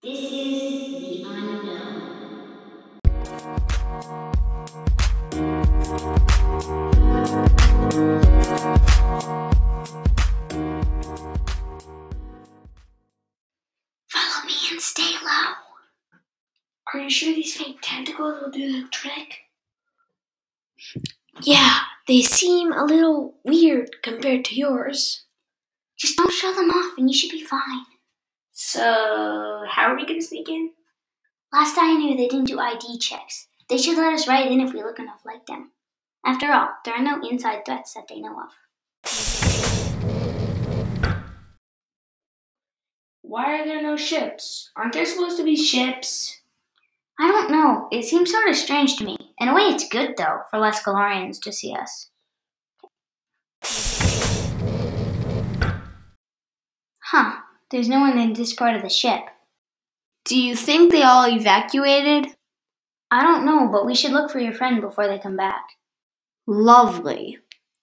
[0.00, 2.52] This is the unknown.
[14.08, 15.54] Follow me and stay low.
[16.94, 19.38] Are you sure these fake tentacles will do the trick?
[21.42, 25.24] Yeah, they seem a little weird compared to yours.
[25.98, 27.84] Just don't show them off and you should be fine.
[28.60, 30.72] So, how are we gonna sneak in?
[31.52, 33.46] Last I knew, they didn't do ID checks.
[33.68, 35.70] They should let us right in if we look enough like them.
[36.26, 38.50] After all, there are no inside threats that they know of.
[43.22, 44.72] Why are there no ships?
[44.74, 46.40] Aren't there supposed to be ships?
[47.16, 47.86] I don't know.
[47.92, 49.16] It seems sort of strange to me.
[49.38, 52.10] In a way, it's good, though, for less Golorians to see us.
[57.04, 57.42] Huh.
[57.70, 59.20] There's no one in this part of the ship.
[60.24, 62.34] Do you think they all evacuated?
[63.10, 65.64] I don't know, but we should look for your friend before they come back.
[66.46, 67.38] Lovely.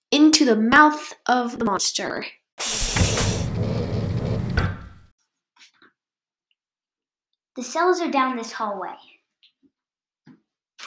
[0.10, 2.26] Into the mouth of the monster.
[7.56, 8.96] The cells are down this hallway.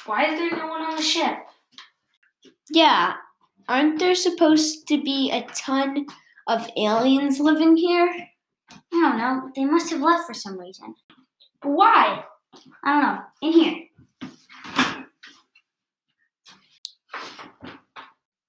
[0.06, 1.38] Why is there no one on the ship?
[2.70, 3.14] Yeah,
[3.69, 6.06] aren't there supposed to be a ton
[6.48, 8.28] of aliens living here?
[8.70, 9.50] I don't know.
[9.55, 10.94] They must have left for some reason.
[11.62, 12.24] Why?
[12.84, 13.20] I don't know.
[13.42, 13.84] In here.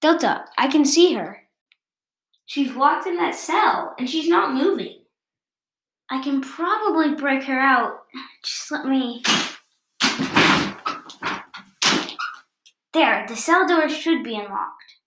[0.01, 1.43] Delta, I can see her.
[2.45, 5.03] She's locked in that cell and she's not moving.
[6.09, 7.99] I can probably break her out.
[8.43, 9.21] Just let me.
[12.93, 14.98] There, the cell door should be unlocked.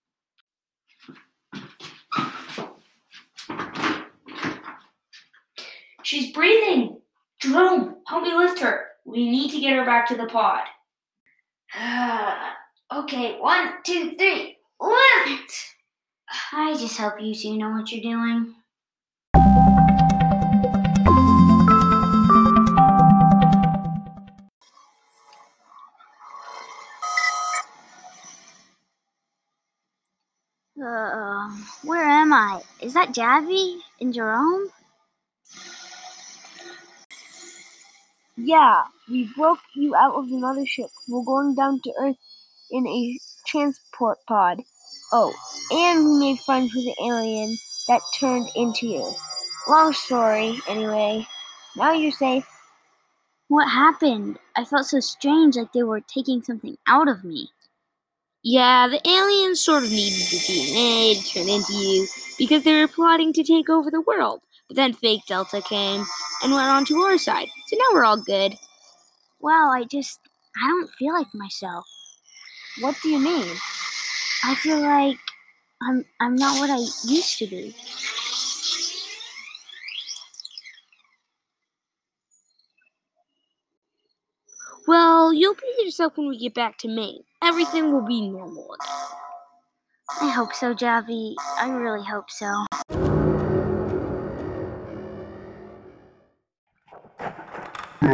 [6.13, 7.01] She's breathing.
[7.41, 8.85] Jerome, help me lift her.
[9.03, 10.61] We need to get her back to the pod.
[12.95, 15.75] okay, one, two, three, lift!
[16.51, 18.53] I just hope you two know what you're doing.
[30.79, 31.49] Uh,
[31.83, 32.61] where am I?
[32.81, 34.69] Is that Javi and Jerome?
[38.35, 40.89] Yeah, we broke you out of the mothership.
[41.07, 42.17] We're going down to Earth
[42.71, 44.61] in a transport pod.
[45.11, 45.33] Oh,
[45.71, 47.55] and we made friends with an alien
[47.87, 49.13] that turned into you.
[49.67, 51.27] Long story, anyway.
[51.77, 52.47] Now you're safe.
[53.49, 54.39] What happened?
[54.55, 57.49] I felt so strange, like they were taking something out of me.
[58.41, 62.07] Yeah, the aliens sort of needed the DNA to turn into you
[62.37, 64.41] because they were plotting to take over the world.
[64.67, 66.03] But then fake Delta came
[66.41, 67.49] and went on to our side.
[67.73, 68.55] So now we're all good.
[69.39, 70.19] Well, I just.
[70.63, 71.87] I don't feel like myself.
[72.81, 73.57] What do you mean?
[74.43, 75.17] I feel like
[75.81, 77.75] I'm I'm not what I used to be.
[84.87, 87.23] Well, you'll be yourself when we get back to Maine.
[87.43, 89.17] Everything will be normal again.
[90.21, 91.33] I hope so, Javi.
[91.59, 93.22] I really hope so.
[98.03, 98.09] The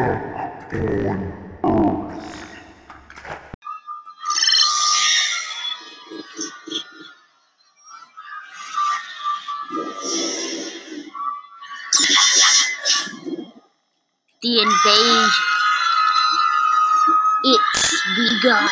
[14.61, 15.29] invasion.
[17.43, 18.69] It's begun.